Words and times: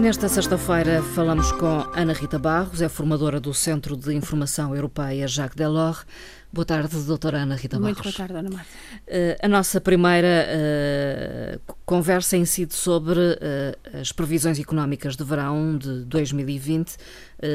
Nesta 0.00 0.28
sexta-feira 0.28 1.02
falamos 1.02 1.50
com 1.50 1.84
Ana 1.92 2.12
Rita 2.12 2.38
Barros, 2.38 2.80
é 2.80 2.88
formadora 2.88 3.40
do 3.40 3.52
Centro 3.52 3.96
de 3.96 4.14
Informação 4.14 4.72
Europeia 4.72 5.26
Jacques 5.26 5.56
Delors. 5.56 6.06
Boa 6.52 6.64
tarde, 6.64 6.96
doutora 7.02 7.38
Ana 7.38 7.56
Rita 7.56 7.80
Barros. 7.80 7.96
Muito 7.96 8.04
boa 8.04 8.14
tarde, 8.14 8.38
Ana 8.38 8.48
Marta. 8.48 8.68
Uh, 9.08 9.36
a 9.42 9.48
nossa 9.48 9.80
primeira 9.80 10.46
uh, 10.46 11.74
conversa 11.84 12.36
incide 12.36 12.74
sobre 12.74 13.18
uh, 13.18 13.98
as 14.00 14.12
previsões 14.12 14.60
económicas 14.60 15.16
de 15.16 15.24
verão 15.24 15.76
de 15.76 16.04
2020, 16.04 16.96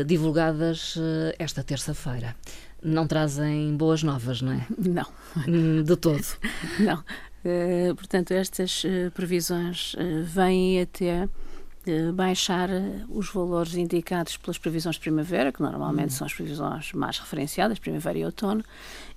divulgadas 0.05 0.95
esta 1.39 1.63
terça-feira. 1.63 2.35
Não 2.83 3.07
trazem 3.07 3.75
boas 3.77 4.03
novas, 4.03 4.41
não 4.41 4.51
é? 4.51 4.65
Não. 4.77 5.07
De 5.83 5.95
todo. 5.95 6.25
não. 6.79 7.03
portanto, 7.95 8.31
estas 8.31 8.83
previsões 9.13 9.95
vêm 10.25 10.81
até 10.81 11.27
baixar 12.13 12.69
os 13.09 13.29
valores 13.29 13.75
indicados 13.75 14.37
pelas 14.37 14.57
previsões 14.57 14.95
de 14.95 15.01
primavera, 15.01 15.51
que 15.51 15.61
normalmente 15.61 16.11
uhum. 16.11 16.17
são 16.17 16.27
as 16.27 16.33
previsões 16.33 16.93
mais 16.93 17.19
referenciadas, 17.19 17.79
primavera 17.79 18.17
e 18.17 18.25
outono, 18.25 18.63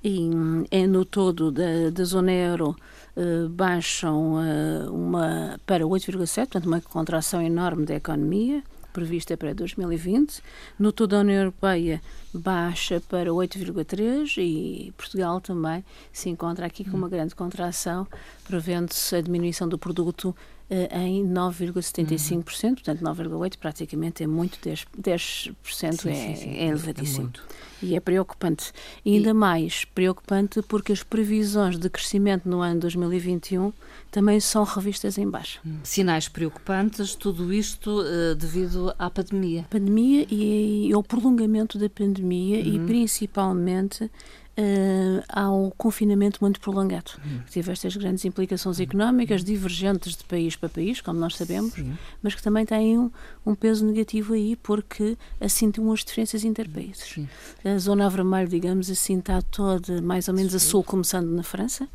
e 0.02 0.30
é 0.70 0.86
no 0.86 1.04
todo 1.04 1.50
da, 1.50 1.90
da 1.92 2.04
zona 2.04 2.32
euro 2.32 2.76
uh, 3.16 3.48
baixam 3.48 4.34
uh, 4.34 4.92
uma, 4.92 5.60
para 5.64 5.84
8,7, 5.84 6.36
portanto 6.36 6.66
uma 6.66 6.80
contração 6.80 7.40
enorme 7.40 7.86
da 7.86 7.94
economia, 7.94 8.62
prevista 8.96 9.36
para 9.36 9.52
2020. 9.52 10.42
No 10.78 10.90
todo 10.90 11.14
a 11.14 11.20
União 11.20 11.40
Europeia 11.40 12.00
baixa 12.32 13.02
para 13.06 13.30
8,3 13.30 14.38
e 14.38 14.90
Portugal 14.96 15.38
também 15.38 15.84
se 16.10 16.30
encontra 16.30 16.64
aqui 16.64 16.82
com 16.82 16.96
uma 16.96 17.08
grande 17.08 17.34
contração, 17.34 18.06
prevendo-se 18.46 19.14
a 19.14 19.20
diminuição 19.20 19.68
do 19.68 19.76
produto 19.76 20.34
em 20.68 21.24
9,75%, 21.24 22.64
uhum. 22.64 22.74
portanto 22.74 23.00
9,8% 23.00 23.56
praticamente 23.58 24.24
é 24.24 24.26
muito, 24.26 24.58
10%, 24.58 24.86
10% 25.00 25.54
sim, 25.62 25.82
é, 25.82 25.94
sim, 25.94 26.36
sim, 26.36 26.56
é 26.56 26.66
elevadíssimo. 26.66 27.32
É 27.62 27.66
e 27.82 27.94
é 27.94 28.00
preocupante. 28.00 28.72
E 29.04 29.16
ainda 29.16 29.30
e... 29.30 29.34
mais 29.34 29.84
preocupante 29.84 30.62
porque 30.62 30.92
as 30.92 31.02
previsões 31.02 31.78
de 31.78 31.88
crescimento 31.88 32.48
no 32.48 32.60
ano 32.60 32.80
2021 32.80 33.72
também 34.10 34.40
são 34.40 34.64
revistas 34.64 35.18
em 35.18 35.28
baixo. 35.28 35.60
Hum. 35.64 35.78
Sinais 35.82 36.28
preocupantes, 36.28 37.14
tudo 37.14 37.52
isto 37.52 38.00
uh, 38.00 38.34
devido 38.34 38.94
à 38.98 39.10
pandemia. 39.10 39.66
Pandemia 39.68 40.26
e, 40.30 40.88
e 40.88 40.92
ao 40.92 41.02
prolongamento 41.02 41.78
da 41.78 41.88
pandemia 41.88 42.58
uhum. 42.58 42.74
e 42.74 42.86
principalmente 42.86 44.10
uh, 44.58 45.24
há 45.28 45.50
um 45.50 45.70
confinamento 45.70 46.38
muito 46.40 46.60
prolongado, 46.60 47.12
uhum. 47.24 47.40
que 47.40 47.52
teve 47.52 47.72
estas 47.72 47.96
grandes 47.96 48.24
implicações 48.24 48.80
económicas, 48.80 49.44
divergentes 49.44 50.16
de 50.16 50.24
país 50.24 50.56
para 50.56 50.68
país, 50.68 51.00
como 51.00 51.18
nós 51.18 51.36
sabemos, 51.36 51.74
Sim. 51.74 51.96
mas 52.22 52.34
que 52.34 52.42
também 52.42 52.64
têm 52.64 52.98
um, 52.98 53.10
um, 53.44 53.54
peso 53.54 53.84
negativo 53.84 54.34
aí, 54.34 54.56
porque 54.56 55.16
assintam 55.40 55.90
as 55.92 56.04
diferenças 56.04 56.44
interpaíses. 56.44 57.04
Sim. 57.14 57.28
A 57.64 57.78
zona 57.78 58.08
vermelha, 58.08 58.48
digamos 58.48 58.90
assim, 58.90 59.18
está 59.18 59.40
toda 59.42 60.00
mais 60.00 60.28
ou 60.28 60.34
menos 60.34 60.52
Sim. 60.52 60.56
a 60.56 60.60
sul, 60.60 60.84
começando 60.84 61.28
na 61.28 61.42
França. 61.42 61.88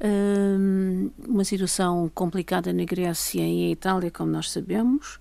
Uh, 0.00 1.10
uma 1.28 1.44
situação 1.44 2.10
complicada 2.14 2.72
na 2.72 2.84
Grécia 2.84 3.42
e 3.42 3.64
em 3.64 3.72
Itália, 3.72 4.10
como 4.10 4.30
nós 4.30 4.50
sabemos. 4.50 5.18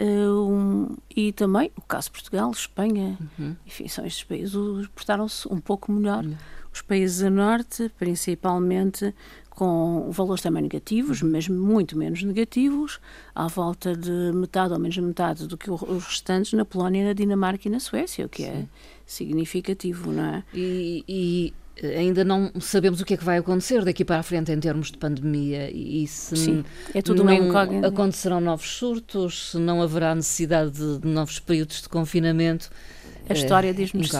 Uh, 0.00 0.48
um, 0.48 0.96
e 1.14 1.32
também 1.32 1.72
o 1.76 1.82
caso 1.82 2.06
de 2.06 2.12
Portugal, 2.12 2.50
Espanha, 2.52 3.18
uhum. 3.38 3.56
enfim, 3.66 3.88
são 3.88 4.06
estes 4.06 4.22
países 4.22 4.54
portaram-se 4.94 5.48
um 5.52 5.60
pouco 5.60 5.90
melhor. 5.90 6.24
Uhum. 6.24 6.36
Os 6.72 6.82
países 6.82 7.22
a 7.24 7.30
norte, 7.30 7.90
principalmente, 7.98 9.12
com 9.50 10.08
valores 10.12 10.40
também 10.40 10.62
negativos, 10.62 11.20
uhum. 11.20 11.32
mas 11.32 11.48
muito 11.48 11.98
menos 11.98 12.22
negativos, 12.22 13.00
à 13.34 13.48
volta 13.48 13.96
de 13.96 14.30
metade 14.32 14.72
ou 14.72 14.78
menos 14.78 14.96
metade 14.98 15.48
do 15.48 15.58
que 15.58 15.68
os 15.68 16.04
restantes 16.04 16.52
na 16.52 16.64
Polónia, 16.64 17.04
na 17.04 17.12
Dinamarca 17.12 17.66
e 17.66 17.70
na 17.70 17.80
Suécia, 17.80 18.26
o 18.26 18.28
que 18.28 18.44
é 18.44 18.52
Sim. 18.52 18.58
é 18.58 18.66
significativo, 19.04 20.12
não 20.12 20.22
é? 20.22 20.44
E, 20.54 21.04
e 21.08 21.54
ainda 21.82 22.24
não 22.24 22.50
sabemos 22.60 23.00
o 23.00 23.04
que 23.04 23.14
é 23.14 23.16
que 23.16 23.24
vai 23.24 23.38
acontecer 23.38 23.84
daqui 23.84 24.04
para 24.04 24.18
a 24.18 24.22
frente 24.22 24.52
em 24.52 24.58
termos 24.58 24.90
de 24.90 24.98
pandemia 24.98 25.70
e 25.70 26.06
se 26.06 26.36
Sim, 26.36 26.64
é 26.94 27.02
tudo 27.02 27.24
não 27.24 27.86
acontecerão 27.86 28.40
novos 28.40 28.70
surtos, 28.70 29.52
se 29.52 29.58
não 29.58 29.82
haverá 29.82 30.14
necessidade 30.14 30.70
de, 30.70 31.06
novos 31.06 31.38
períodos 31.38 31.82
de 31.82 31.88
confinamento. 31.88 32.70
A 33.28 33.34
história 33.34 33.74
diz-nos 33.74 34.10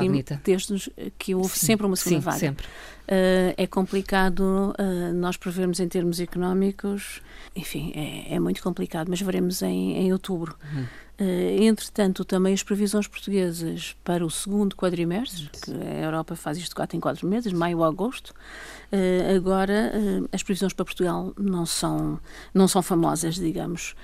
desde 0.45 0.93
que 1.19 1.35
houve 1.35 1.57
sim, 1.57 1.67
sempre 1.67 1.87
uma 1.87 1.97
segunda 1.97 2.21
sim, 2.21 2.25
vaga. 2.25 2.39
Sempre. 2.39 2.67
Uh, 2.67 3.55
é 3.57 3.67
complicado 3.67 4.75
uh, 4.79 5.15
nós 5.15 5.39
prevermos 5.39 5.81
em 5.81 5.89
termos 5.89 6.21
económicos, 6.21 7.23
enfim, 7.57 7.91
é, 7.95 8.35
é 8.35 8.39
muito 8.39 8.63
complicado, 8.63 9.09
mas 9.09 9.21
veremos 9.23 9.63
em, 9.63 9.97
em 9.97 10.13
outubro. 10.13 10.55
Uhum. 10.75 10.85
Uh, 11.21 11.65
entretanto, 11.65 12.25
também 12.25 12.55
as 12.55 12.63
previsões 12.63 13.09
portuguesas 13.09 13.97
para 14.05 14.25
o 14.25 14.31
segundo 14.31 14.77
quadrimestre, 14.77 15.51
que 15.65 15.73
a 15.73 16.05
Europa 16.05 16.37
faz 16.37 16.57
isto 16.59 16.77
quatro 16.77 16.97
em 16.97 17.01
quatro 17.01 17.27
meses, 17.27 17.53
maio 17.53 17.83
a 17.83 17.89
agosto, 17.89 18.29
uh, 18.29 19.37
agora 19.37 19.93
uh, 19.97 20.29
as 20.33 20.45
previsões 20.45 20.73
para 20.73 20.85
Portugal 20.85 21.33
não 21.37 21.67
são, 21.67 22.21
não 22.55 22.69
são 22.69 22.81
famosas, 22.83 23.35
digamos, 23.35 23.97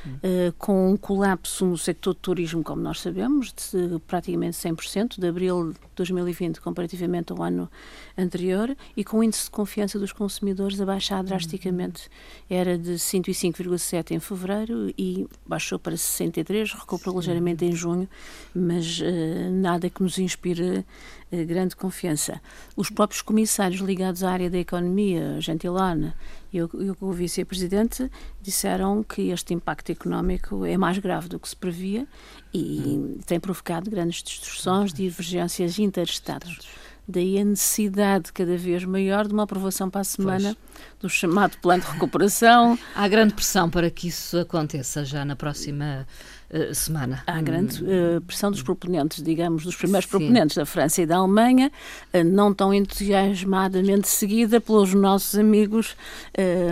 com 0.59 0.93
um 0.93 0.97
colapso 0.97 1.65
no 1.65 1.79
sector 1.79 2.15
de 2.15 2.21
turismo, 2.21 2.65
como 2.65 2.83
nós 2.83 3.01
sabemos, 3.01 3.53
de 3.53 4.01
praticamente 4.09 4.57
100%, 4.57 5.21
de 5.21 5.29
abril 5.29 5.73
de 5.73 5.79
2020 5.95 6.61
comparativamente 6.61 7.33
ao 7.33 7.41
ano 7.43 7.71
anterior, 8.19 8.77
e 8.97 9.05
com 9.05 9.19
o 9.19 9.23
índice 9.23 9.45
de 9.45 9.51
confiança 9.51 9.99
dos 9.99 10.13
consumidores 10.13 10.81
a 10.81 10.87
baixar 10.87 11.23
drasticamente. 11.23 12.09
Era 12.51 12.77
de 12.77 12.95
105,7 12.95 14.13
em 14.13 14.19
fevereiro 14.19 14.93
e 14.99 15.27
baixou 15.47 15.79
para 15.79 15.97
63, 15.97 16.73
recuperou 16.73 17.04
recuperou 17.05 17.19
ligeiramente 17.19 17.65
em 17.65 17.73
junho, 17.73 18.09
mas 18.55 19.01
uh, 19.01 19.51
nada 19.51 19.91
que 19.91 20.03
nos 20.03 20.19
inspire 20.19 20.85
uh, 21.31 21.47
grande 21.47 21.77
confiança. 21.77 22.41
Os 22.77 22.91
próprios 22.91 23.21
comissários 23.21 23.81
ligados 23.81 24.23
à 24.23 24.31
área 24.31 24.51
da 24.51 24.59
economia, 24.59 25.41
Gentilone 25.41 26.13
e 26.53 26.63
o, 26.63 26.71
o 27.01 27.13
vice-presidente, 27.13 28.11
disseram 28.41 29.03
que 29.03 29.31
este 29.31 29.53
impacto 29.53 29.91
económico 29.91 30.65
é 30.65 30.77
mais 30.77 30.99
grave 30.99 31.29
do 31.29 31.39
que 31.39 31.49
se 31.49 31.57
previa 31.57 32.07
e 32.53 33.19
tem 33.27 33.39
provocado 33.39 33.91
grandes 33.91 34.23
distorções, 34.23 34.93
divergências 34.93 35.79
interestados. 35.79 36.61
Daí 37.07 37.39
a 37.39 37.45
necessidade 37.45 38.33
cada 38.33 38.57
vez 38.57 38.83
maior 38.85 39.27
de 39.27 39.35
uma 39.35 39.43
aprovação 39.43 39.91
para 39.91 40.01
a 40.01 40.05
semana 40.05 40.57
pois. 40.57 41.01
do 41.01 41.09
chamado 41.11 41.59
plano 41.59 41.83
de 41.83 41.91
recuperação. 41.91 42.79
Há 42.95 43.07
grande 43.09 43.35
pressão 43.35 43.69
para 43.69 43.91
que 43.91 44.09
isso 44.09 44.39
aconteça 44.39 45.05
já 45.05 45.23
na 45.23 45.37
próxima 45.37 46.07
uh, 46.55 46.75
semana. 46.75 47.23
Há 47.27 47.41
grande 47.43 47.83
uh, 47.83 48.21
pressão 48.23 48.51
dos 48.51 48.63
proponentes, 48.63 49.23
digamos, 49.23 49.65
dos 49.65 49.77
primeiros 49.77 50.05
Sim. 50.05 50.11
proponentes 50.11 50.57
da 50.57 50.65
França 50.65 51.03
e 51.03 51.07
da 51.07 51.17
Alemanha, 51.17 51.71
uh, 52.13 52.25
não 52.25 52.55
tão 52.55 52.73
entusiasmadamente 52.73 54.09
seguida 54.09 54.61
pelos 54.61 54.95
nossos 54.95 55.39
amigos 55.39 55.97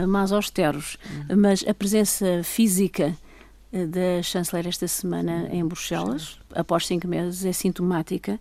mais 0.09 0.32
austeros. 0.32 0.97
Uhum. 1.31 1.37
Mas 1.37 1.65
a 1.66 1.75
presença 1.75 2.42
física 2.42 3.15
da 3.72 4.22
chanceler 4.22 4.66
esta 4.66 4.87
semana 4.87 5.48
em 5.50 5.65
Bruxelas, 5.65 6.38
após 6.54 6.87
cinco 6.87 7.09
meses, 7.09 7.44
é 7.44 7.53
sintomática, 7.53 8.38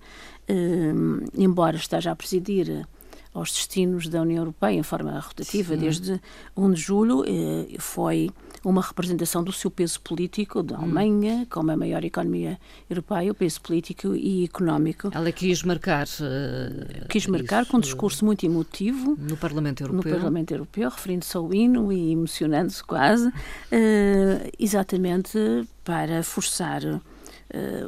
embora 1.37 1.77
esteja 1.77 2.11
a 2.11 2.15
presidir 2.15 2.85
aos 3.33 3.51
destinos 3.51 4.07
da 4.07 4.21
União 4.21 4.39
Europeia 4.39 4.77
em 4.77 4.83
forma 4.83 5.19
rotativa 5.19 5.73
Sim. 5.73 5.79
desde 5.79 6.21
1 6.55 6.71
de 6.71 6.81
julho. 6.81 7.23
Eh, 7.25 7.75
foi 7.79 8.29
uma 8.63 8.81
representação 8.81 9.43
do 9.43 9.51
seu 9.51 9.71
peso 9.71 9.99
político 10.01 10.61
da 10.61 10.77
hum. 10.77 10.83
Alemanha, 10.83 11.33
hum. 11.41 11.47
como 11.49 11.71
a 11.71 11.77
maior 11.77 12.03
economia 12.03 12.59
europeia, 12.89 13.31
o 13.31 13.35
peso 13.35 13.61
político 13.61 14.15
e 14.15 14.43
económico. 14.43 15.09
Ela 15.13 15.31
quis 15.31 15.63
marcar. 15.63 16.05
Uh, 16.05 17.07
quis 17.07 17.25
marcar 17.27 17.65
com 17.65 17.77
um 17.77 17.79
discurso 17.79 18.25
muito 18.25 18.45
emotivo. 18.45 19.17
No 19.17 19.37
Parlamento 19.37 19.81
Europeu. 19.81 20.11
No 20.11 20.17
Parlamento 20.17 20.51
Europeu, 20.51 20.89
referindo-se 20.89 21.35
ao 21.35 21.53
hino 21.53 21.91
e 21.91 22.11
emocionando-se 22.11 22.83
quase, 22.83 23.27
uh, 23.27 24.51
exatamente 24.59 25.39
para 25.83 26.21
forçar 26.23 26.81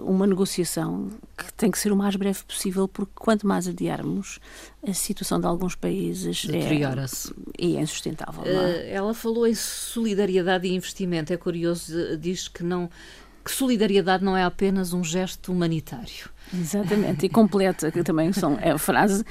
uma 0.04 0.28
negociação 0.28 1.10
que 1.38 1.54
tem 1.54 1.72
que 1.72 1.80
ser 1.80 1.92
o 1.92 1.96
mais 1.96 2.16
breve 2.16 2.44
possível, 2.44 2.88
porque 2.88 3.12
quanto 3.16 3.48
mais 3.48 3.68
adiarmos, 3.68 4.40
a 4.86 4.94
situação 4.94 5.40
de 5.40 5.48
alguns 5.48 5.76
países 5.76 6.46
deteriora-se 6.46 7.34
é, 7.58 7.66
e 7.66 7.78
é 7.78 7.82
insustentável. 7.82 8.44
É? 8.46 8.92
Ela 8.92 9.14
falou 9.14 9.48
em 9.48 9.56
solidariedade 9.56 10.68
e 10.68 10.76
investimento. 10.76 11.32
É 11.32 11.38
curioso, 11.38 12.18
diz 12.18 12.48
que 12.48 12.64
não 12.64 12.90
que 13.44 13.52
solidariedade 13.52 14.24
não 14.24 14.36
é 14.38 14.44
apenas 14.44 14.94
um 14.94 15.04
gesto 15.04 15.52
humanitário. 15.52 16.32
Exatamente, 16.54 17.26
e 17.26 17.30
completa, 17.30 17.92
que 17.92 18.04
também 18.04 18.32
são, 18.32 18.60
é 18.60 18.72
a 18.72 18.78
frase, 18.78 19.24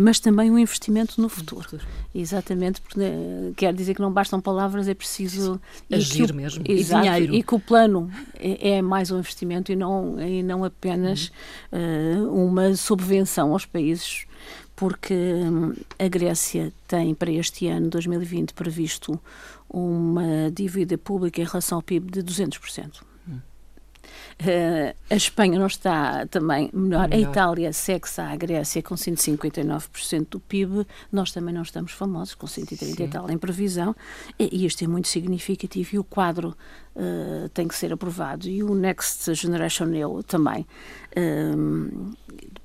mas 0.00 0.18
também 0.18 0.50
um 0.50 0.58
investimento 0.58 1.20
no 1.20 1.28
futuro. 1.28 1.78
Exatamente, 2.14 2.80
porque 2.80 3.00
eh, 3.00 3.52
quer 3.54 3.74
dizer 3.74 3.94
que 3.94 4.00
não 4.00 4.10
bastam 4.10 4.40
palavras, 4.40 4.88
é 4.88 4.94
preciso 4.94 5.60
agir 5.92 6.32
mesmo. 6.32 6.64
Exato, 6.66 7.06
e 7.06 7.10
dinheiro. 7.10 7.34
E 7.34 7.42
que 7.42 7.54
o 7.54 7.60
plano 7.60 8.10
é, 8.34 8.76
é, 8.76 8.82
mais 8.82 9.10
um 9.10 9.18
investimento 9.18 9.70
e 9.70 9.76
não, 9.76 10.18
e 10.20 10.42
não 10.42 10.64
apenas 10.64 11.30
uhum. 11.70 12.24
uh, 12.24 12.44
uma 12.46 12.74
subvenção 12.74 13.52
aos 13.52 13.66
países 13.66 14.24
porque 14.74 15.12
hum, 15.12 15.74
a 15.98 16.08
Grécia 16.08 16.72
tem 16.88 17.14
para 17.14 17.30
este 17.30 17.66
ano, 17.66 17.90
2020, 17.90 18.54
previsto 18.54 19.20
uma 19.68 20.50
dívida 20.50 20.96
pública 20.96 21.42
em 21.42 21.44
relação 21.44 21.76
ao 21.76 21.82
PIB 21.82 22.10
de 22.10 22.22
200%. 22.22 23.02
Uh, 24.40 24.96
a 25.10 25.16
Espanha 25.16 25.58
não 25.58 25.66
está 25.66 26.26
também 26.26 26.70
melhor. 26.72 27.08
melhor. 27.08 27.28
A 27.28 27.30
Itália 27.30 27.72
segue-se 27.72 28.20
à 28.20 28.34
Grécia 28.34 28.82
com 28.82 28.94
159% 28.94 30.26
do 30.30 30.40
PIB. 30.40 30.86
Nós 31.12 31.30
também 31.30 31.54
não 31.54 31.62
estamos 31.62 31.92
famosos, 31.92 32.34
com 32.34 32.46
130 32.46 32.96
Sim. 32.96 33.02
e 33.02 33.08
tal 33.08 33.30
em 33.30 33.36
previsão. 33.36 33.94
E, 34.38 34.48
e 34.50 34.64
isto 34.64 34.82
é 34.82 34.88
muito 34.88 35.08
significativo. 35.08 35.96
E 35.96 35.98
o 35.98 36.04
quadro 36.04 36.56
uh, 36.96 37.48
tem 37.50 37.68
que 37.68 37.74
ser 37.74 37.92
aprovado. 37.92 38.48
E 38.48 38.62
o 38.62 38.74
Next 38.74 39.34
Generation 39.34 39.92
EU 39.92 40.22
também. 40.22 40.66
Uh, 41.14 42.14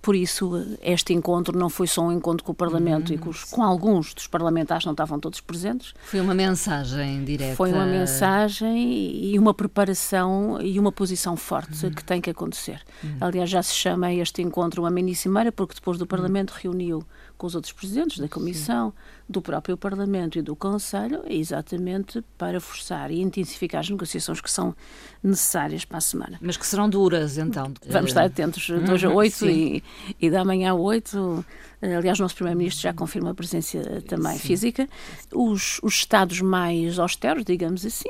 por 0.06 0.16
isso, 0.16 0.64
este 0.84 1.14
encontro 1.14 1.58
não 1.58 1.68
foi 1.68 1.88
só 1.88 2.04
um 2.04 2.12
encontro 2.12 2.44
com 2.46 2.52
o 2.52 2.56
Parlamento 2.56 3.12
e 3.12 3.18
com, 3.18 3.32
os, 3.32 3.44
com, 3.44 3.64
alguns 3.64 4.14
dos 4.14 4.28
parlamentares, 4.28 4.86
não 4.86 4.92
estavam 4.92 5.20
todos 5.20 5.42
presentes. 5.42 5.96
Foi 6.04 6.22
uma 6.22 6.36
mensagem 6.36 7.24
direta. 7.26 7.56
Foi 7.56 7.74
uma 7.74 7.88
mensagem 7.88 9.32
e 9.32 9.40
uma 9.40 9.52
preparação 9.52 10.62
e 10.62 10.80
uma 10.80 10.92
posição 10.92 11.36
forte 11.36 11.65
uhum. 11.72 11.92
que 11.92 12.04
tem 12.04 12.22
que 12.22 12.30
acontecer. 12.30 12.82
Uhum. 13.04 13.18
Aliás, 13.22 13.50
já 13.50 13.62
se 13.62 13.74
chama 13.74 14.14
este 14.14 14.42
encontro 14.42 14.82
uma 14.82 14.90
mini-cimeira, 14.90 15.52
porque 15.52 15.76
depois 15.76 15.98
do 15.98 16.06
Parlamento 16.06 16.52
uhum. 16.52 16.60
reuniu 16.62 17.06
com 17.38 17.48
os 17.48 17.56
outros 17.56 17.74
presidentes 17.74 18.20
da 18.20 18.28
Comissão, 18.28 18.94
do 19.28 19.42
próprio 19.42 19.76
Parlamento 19.76 20.38
e 20.38 20.42
do 20.42 20.56
Conselho, 20.56 21.22
exatamente 21.28 22.24
para 22.38 22.62
forçar 22.62 23.12
e 23.12 23.22
intensificar 23.22 23.82
as 23.82 23.90
negociações 23.90 24.40
que 24.40 24.50
são 24.50 24.76
necessárias 25.22 25.84
para 25.84 25.98
a 25.98 26.02
semana. 26.02 26.38
Mas 26.42 26.56
que 26.58 26.66
serão 26.66 26.90
duras, 26.90 27.38
então? 27.38 27.74
Vamos 27.90 28.12
estar 28.12 28.24
atentos 28.24 28.64
de 28.64 28.92
hoje 28.92 29.06
a 29.06 29.10
8 29.10 29.42
uhum, 29.44 29.52
e, 29.52 29.84
e 30.22 30.30
da 30.30 30.46
manhã 30.46 30.72
a 30.72 30.76
8. 30.76 31.46
Aliás, 31.82 32.20
o 32.20 32.24
nosso 32.24 32.36
Primeiro-Ministro 32.36 32.84
já 32.84 32.94
confirma 32.94 33.32
a 33.32 33.34
presença 33.34 34.02
também 34.08 34.34
Sim. 34.34 34.48
física. 34.48 34.90
Os, 35.34 35.80
os 35.84 35.94
Estados 35.96 36.42
mais 36.42 36.98
austeros, 37.00 37.44
digamos 37.44 37.86
assim, 37.86 38.10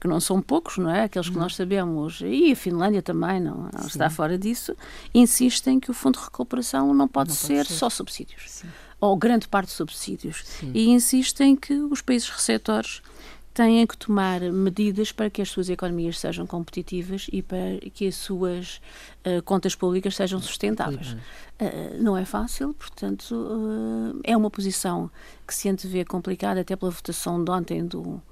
que 0.00 0.08
não 0.08 0.20
são 0.20 0.40
poucos, 0.40 0.78
não 0.78 0.90
é? 0.90 1.04
Aqueles 1.04 1.28
que 1.28 1.36
uhum. 1.36 1.42
nós 1.42 1.54
sabemos, 1.54 2.20
e 2.24 2.52
a 2.52 2.56
Finlândia 2.56 3.02
também 3.02 3.40
não, 3.40 3.68
não 3.72 3.86
está 3.86 4.08
fora 4.10 4.38
disso, 4.38 4.76
insistem 5.14 5.80
que 5.80 5.90
o 5.90 5.94
Fundo 5.94 6.18
de 6.18 6.24
Recuperação 6.24 6.92
não 6.94 7.08
pode, 7.08 7.30
não 7.30 7.36
ser, 7.36 7.56
pode 7.56 7.68
ser, 7.68 7.74
só 7.74 7.90
subsídios, 7.90 8.42
Sim. 8.46 8.68
ou 9.00 9.16
grande 9.16 9.48
parte 9.48 9.68
de 9.68 9.74
subsídios, 9.74 10.44
Sim. 10.44 10.70
e 10.74 10.88
insistem 10.88 11.56
que 11.56 11.74
os 11.74 12.00
países 12.00 12.28
receptores 12.28 13.02
têm 13.58 13.84
que 13.88 13.96
tomar 13.96 14.40
medidas 14.40 15.10
para 15.10 15.28
que 15.28 15.42
as 15.42 15.50
suas 15.50 15.68
economias 15.68 16.16
sejam 16.20 16.46
competitivas 16.46 17.26
e 17.32 17.42
para 17.42 17.80
que 17.92 18.06
as 18.06 18.14
suas 18.14 18.80
uh, 19.26 19.42
contas 19.42 19.74
públicas 19.74 20.14
sejam 20.14 20.40
sustentáveis. 20.40 21.14
Uh, 21.60 22.00
não 22.00 22.16
é 22.16 22.24
fácil, 22.24 22.72
portanto, 22.72 23.34
uh, 23.34 24.20
é 24.22 24.36
uma 24.36 24.48
posição 24.48 25.10
que 25.44 25.52
se 25.52 25.68
antevê 25.68 26.04
complicada, 26.04 26.60
até 26.60 26.76
pela 26.76 26.92
votação 26.92 27.42
de 27.42 27.50
ontem 27.50 27.84
do, 27.84 28.22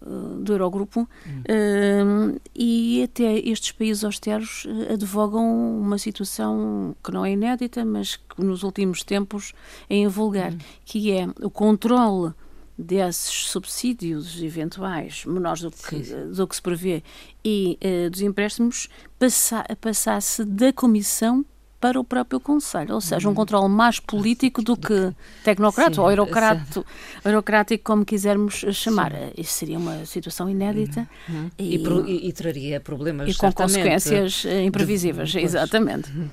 do 0.00 0.52
Eurogrupo 0.52 1.08
hum. 1.26 2.36
e 2.54 3.02
até 3.02 3.38
estes 3.38 3.72
países 3.72 4.04
austeros 4.04 4.66
advogam 4.92 5.80
uma 5.80 5.98
situação 5.98 6.94
que 7.02 7.10
não 7.10 7.24
é 7.24 7.32
inédita, 7.32 7.84
mas 7.84 8.16
que 8.16 8.42
nos 8.42 8.62
últimos 8.62 9.02
tempos 9.02 9.54
é 9.88 9.96
invulgar, 9.96 10.52
hum. 10.52 10.58
que 10.84 11.12
é 11.12 11.26
o 11.42 11.50
controle 11.50 12.34
desses 12.76 13.32
subsídios 13.48 14.42
eventuais 14.42 15.24
menores 15.24 15.62
do 15.62 15.70
que, 15.70 15.96
do 16.34 16.46
que 16.46 16.56
se 16.56 16.62
prevê 16.62 17.02
e 17.44 17.78
uh, 17.82 18.10
dos 18.10 18.20
empréstimos 18.20 18.88
passa, 19.18 19.64
passasse 19.80 20.44
da 20.44 20.72
Comissão 20.72 21.44
para 21.84 22.00
o 22.00 22.04
próprio 22.04 22.40
Conselho, 22.40 22.94
ou 22.94 23.00
seja, 23.02 23.28
um 23.28 23.32
uhum. 23.32 23.34
controle 23.34 23.68
mais 23.68 24.00
político 24.00 24.62
do 24.62 24.74
que 24.74 25.12
tecnocrático 25.44 26.00
ou 26.00 26.10
eurocrato, 26.10 26.82
eurocrático, 27.22 27.84
como 27.84 28.06
quisermos 28.06 28.64
chamar. 28.72 29.12
Sim. 29.12 29.32
Isso 29.36 29.52
seria 29.52 29.76
uma 29.76 30.06
situação 30.06 30.48
inédita 30.48 31.06
uhum. 31.28 31.34
uhum. 31.36 31.50
E, 31.58 31.76
e, 31.76 32.28
e, 32.28 32.32
traria 32.32 32.80
problemas 32.80 33.28
e 33.28 33.34
com 33.36 33.52
consequências 33.52 34.46
eh, 34.46 34.62
imprevisíveis, 34.62 35.32
de, 35.32 35.40
exatamente. 35.40 36.10
Uhum. 36.10 36.30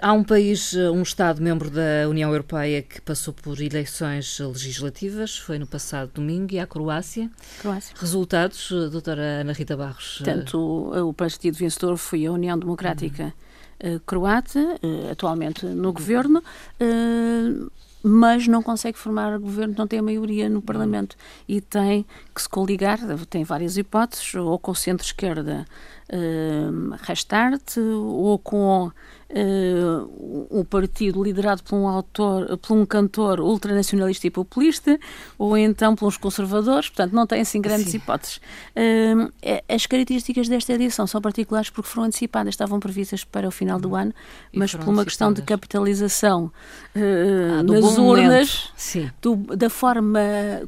Há 0.00 0.14
um 0.14 0.24
país, 0.24 0.72
eh, 0.72 0.90
um 0.90 1.02
Estado 1.02 1.42
membro 1.42 1.68
da 1.68 2.08
União 2.08 2.30
Europeia 2.30 2.80
que 2.80 2.98
passou 3.02 3.34
por 3.34 3.60
eleições 3.60 4.38
legislativas, 4.40 5.36
foi 5.36 5.58
no 5.58 5.66
passado 5.66 6.10
domingo, 6.14 6.54
e 6.54 6.58
a 6.58 6.66
Croácia. 6.66 7.30
Croácia. 7.60 7.94
Resultados, 8.00 8.70
eh, 8.72 8.88
doutora 8.88 9.40
Ana 9.42 9.52
Rita 9.52 9.76
Barros? 9.76 10.22
Portanto, 10.24 10.58
o, 10.58 11.10
o 11.10 11.12
partido 11.12 11.58
vencedor 11.58 11.98
foi 11.98 12.24
a 12.24 12.32
União 12.32 12.58
Democrática 12.58 13.24
uhum. 13.24 13.45
Eh, 13.78 14.00
croata, 14.06 14.78
eh, 14.82 15.10
atualmente 15.12 15.66
no 15.66 15.92
governo, 15.92 16.42
eh, 16.80 17.68
mas 18.02 18.46
não 18.48 18.62
consegue 18.62 18.96
formar 18.96 19.38
governo, 19.38 19.74
não 19.76 19.86
tem 19.86 19.98
a 19.98 20.02
maioria 20.02 20.48
no 20.48 20.62
Parlamento. 20.62 21.16
E 21.46 21.60
tem 21.60 22.06
que 22.34 22.40
se 22.40 22.48
coligar, 22.48 22.98
tem 23.28 23.44
várias 23.44 23.76
hipóteses, 23.76 24.34
ou 24.34 24.58
com 24.58 24.70
o 24.70 24.74
centro-esquerda 24.74 25.66
uh, 26.12 26.96
Restart, 27.02 27.76
ou 27.78 28.38
com 28.38 28.90
uh, 29.30 30.48
um 30.50 30.64
partido 30.64 31.22
liderado 31.22 31.62
por 31.62 31.76
um 31.76 31.88
autor, 31.88 32.56
por 32.58 32.76
um 32.76 32.86
cantor 32.86 33.40
ultranacionalista 33.40 34.26
e 34.26 34.30
populista, 34.30 34.98
ou 35.38 35.56
então 35.56 35.94
pelos 35.94 36.16
conservadores, 36.16 36.88
portanto 36.88 37.12
não 37.12 37.26
tem 37.26 37.40
assim 37.40 37.60
grandes 37.60 37.90
Sim. 37.90 37.98
hipóteses. 37.98 38.36
Uh, 38.76 39.32
as 39.68 39.86
características 39.86 40.48
desta 40.48 40.72
edição 40.72 41.06
são 41.06 41.20
particulares 41.20 41.70
porque 41.70 41.88
foram 41.88 42.06
antecipadas, 42.06 42.52
estavam 42.52 42.78
previstas 42.78 43.24
para 43.24 43.48
o 43.48 43.50
final 43.50 43.80
do 43.80 43.94
ano, 43.94 44.12
e 44.52 44.58
mas 44.58 44.74
por 44.74 44.88
uma 44.88 45.04
questão 45.04 45.32
de 45.32 45.42
capitalização 45.42 46.46
uh, 46.94 47.60
ah, 47.60 47.62
nas 47.62 47.98
urnas, 47.98 48.72
do, 49.20 49.36
da 49.56 49.70
forma 49.70 50.20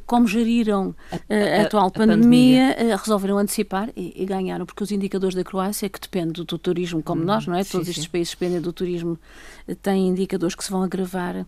como 0.05 0.27
geriram 0.27 0.95
a, 1.11 1.15
a, 1.15 1.61
a 1.61 1.61
atual 1.63 1.87
a 1.87 1.91
pandemia, 1.91 2.73
pandemia. 2.75 2.97
resolveram 2.97 3.37
antecipar 3.37 3.89
e, 3.95 4.13
e, 4.21 4.25
ganharam, 4.25 4.65
porque 4.65 4.83
os 4.83 4.91
indicadores 4.91 5.28
da 5.33 5.43
Croácia, 5.43 5.89
que 5.89 5.99
dependem 5.99 6.43
do 6.43 6.57
turismo 6.57 7.01
como 7.01 7.21
hum, 7.21 7.25
nós, 7.25 7.47
não 7.47 7.55
é? 7.55 7.63
Sim, 7.63 7.71
Todos 7.71 7.87
estes 7.89 8.05
sim. 8.05 8.11
países 8.11 8.33
dependem 8.33 8.61
do 8.61 8.73
turismo, 8.73 9.17
têm 9.81 10.07
indicadores 10.07 10.55
que 10.55 10.63
se 10.63 10.71
vão 10.71 10.83
agravar 10.83 11.45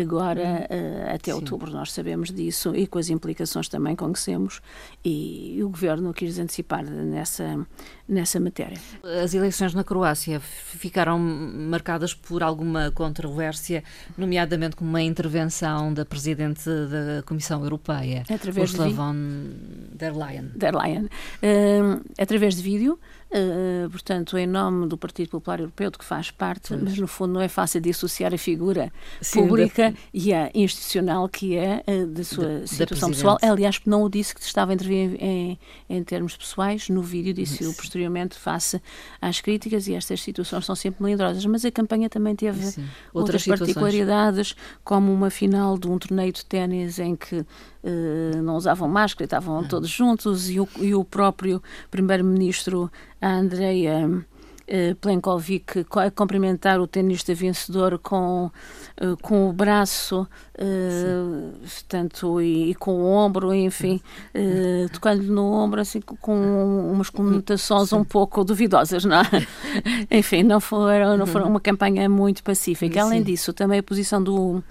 agora 0.00 0.66
uh, 0.70 1.14
até 1.14 1.32
Sim. 1.32 1.36
outubro, 1.36 1.70
nós 1.70 1.92
sabemos 1.92 2.30
disso 2.30 2.74
e 2.74 2.86
com 2.86 2.98
as 2.98 3.10
implicações 3.10 3.68
também 3.68 3.96
conhecemos 3.96 4.60
e, 5.04 5.60
o 5.62 5.68
Governo 5.68 6.12
quis 6.14 6.38
antecipar 6.38 6.84
nessa, 6.84 7.66
nessa 8.08 8.40
matéria. 8.40 8.78
As 9.22 9.34
eleições 9.34 9.74
na 9.74 9.84
Croácia 9.84 10.40
ficaram 10.40 11.18
marcadas 11.18 12.14
por 12.14 12.42
alguma 12.42 12.90
controvérsia, 12.90 13.82
nomeadamente 14.16 14.76
com 14.76 14.84
uma 14.84 15.02
intervenção 15.02 15.92
da 15.92 16.04
Presidente 16.04 16.64
da 16.64 17.22
Comissão 17.24 17.62
Europeia, 17.62 18.24
Ursula 18.58 18.88
de 18.88 18.94
von 18.94 19.14
der 19.92 20.16
Leyen. 20.16 20.50
Der 20.54 20.74
Leyen. 20.74 21.04
Uh, 21.42 22.02
através 22.18 22.56
de 22.56 22.62
vídeo, 22.62 22.98
Uh, 23.32 23.88
portanto, 23.88 24.36
em 24.36 24.46
nome 24.46 24.86
do 24.86 24.98
Partido 24.98 25.30
Popular 25.30 25.60
Europeu, 25.60 25.90
de 25.90 25.96
que 25.96 26.04
faz 26.04 26.30
parte, 26.30 26.68
pois. 26.68 26.82
mas 26.82 26.98
no 26.98 27.06
fundo 27.06 27.32
não 27.32 27.40
é 27.40 27.48
fácil 27.48 27.80
de 27.80 27.88
associar 27.88 28.34
a 28.34 28.36
figura 28.36 28.92
Sim, 29.22 29.40
pública 29.40 29.90
da... 29.90 29.96
e 30.12 30.34
a 30.34 30.50
institucional 30.54 31.26
que 31.30 31.56
é 31.56 31.82
uh, 31.88 32.06
da 32.08 32.24
sua 32.24 32.60
da, 32.60 32.66
situação 32.66 33.08
da 33.08 33.16
pessoal. 33.16 33.38
Aliás, 33.40 33.80
não 33.86 34.02
o 34.02 34.10
disse 34.10 34.34
que 34.34 34.42
estava 34.42 34.72
a 34.72 34.74
intervir 34.74 35.16
em, 35.18 35.58
em, 35.88 36.04
termos 36.04 36.36
pessoais, 36.36 36.90
no 36.90 37.00
vídeo 37.00 37.32
disse-o 37.32 37.72
posteriormente 37.72 38.36
face 38.36 38.82
às 39.18 39.40
críticas 39.40 39.88
e 39.88 39.94
estas 39.94 40.20
situações 40.20 40.66
são 40.66 40.76
sempre 40.76 41.02
melindrosas, 41.02 41.46
mas 41.46 41.64
a 41.64 41.70
campanha 41.70 42.10
também 42.10 42.36
teve 42.36 42.62
Sim. 42.62 42.84
outras, 43.14 43.46
outras 43.46 43.60
particularidades, 43.60 44.54
como 44.84 45.10
uma 45.10 45.30
final 45.30 45.78
de 45.78 45.88
um 45.88 45.98
torneio 45.98 46.34
de 46.34 46.44
ténis 46.44 46.98
em 46.98 47.16
que 47.16 47.46
não 48.42 48.56
usavam 48.56 48.88
máscara, 48.88 49.24
estavam 49.24 49.64
todos 49.64 49.88
juntos. 49.88 50.50
E 50.50 50.60
o, 50.60 50.68
e 50.78 50.94
o 50.94 51.04
próprio 51.04 51.62
primeiro-ministro 51.90 52.90
Andreia 53.20 54.24
eh, 54.66 54.94
Plenkovic 55.00 55.84
a 55.96 56.10
cumprimentar 56.10 56.80
o 56.80 56.86
tenista 56.86 57.34
vencedor 57.34 57.98
com, 57.98 58.50
uh, 59.00 59.16
com 59.20 59.50
o 59.50 59.52
braço, 59.52 60.26
uh, 60.58 61.52
tanto 61.88 62.40
e, 62.40 62.70
e, 62.70 62.74
com 62.74 62.94
o 62.94 63.04
ombro, 63.04 63.52
enfim, 63.52 64.00
uh, 64.34 64.88
tocando-lhe 64.90 65.28
no 65.28 65.44
ombro, 65.52 65.80
assim, 65.80 66.00
com 66.00 66.90
umas 66.90 67.10
conotações 67.10 67.90
Sim. 67.90 67.96
um 67.96 68.04
pouco 68.04 68.44
duvidosas, 68.44 69.04
não 69.04 69.16
é? 69.16 69.24
enfim, 70.10 70.42
não 70.42 70.58
foi, 70.58 71.16
não 71.18 71.26
foi 71.26 71.42
uma 71.42 71.60
campanha 71.60 72.08
muito 72.08 72.42
pacífica. 72.42 73.02
Além 73.02 73.22
disso, 73.22 73.52
também 73.52 73.80
a 73.80 73.82
posição 73.82 74.22
do, 74.22 74.62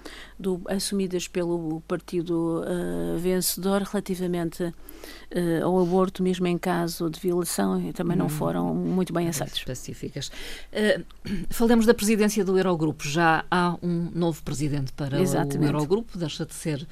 do, 0.42 0.60
assumidas 0.68 1.28
pelo 1.28 1.80
partido 1.88 2.62
uh, 2.62 3.18
vencedor 3.18 3.82
relativamente 3.82 4.62
uh, 4.64 5.64
ao 5.64 5.80
aborto, 5.80 6.22
mesmo 6.22 6.46
em 6.46 6.58
caso 6.58 7.08
de 7.08 7.18
violação, 7.18 7.92
também 7.92 8.16
não 8.16 8.26
hum. 8.26 8.30
foram 8.30 8.74
muito 8.74 9.12
bem 9.12 9.28
aceitas. 9.28 9.56
Específicas. 9.56 10.30
Uh, 10.72 11.04
falemos 11.48 11.86
da 11.86 11.94
presidência 11.94 12.44
do 12.44 12.58
Eurogrupo. 12.58 13.06
Já 13.06 13.44
há 13.50 13.76
um 13.82 14.10
novo 14.14 14.42
presidente 14.42 14.92
para 14.92 15.20
Exatamente. 15.20 15.58
o 15.58 15.64
Eurogrupo, 15.64 16.18
deixa 16.18 16.44
de 16.44 16.54
ser 16.54 16.86